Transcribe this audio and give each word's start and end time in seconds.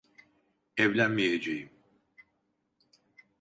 Evlenmeyeceğim. 0.77 1.69